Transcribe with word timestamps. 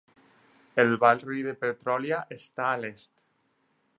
El 0.83 0.93
barri 1.03 1.43
de 1.49 1.53
Petrolia 1.65 2.21
està 2.39 2.65
a 2.71 2.83
l'est. 2.85 3.13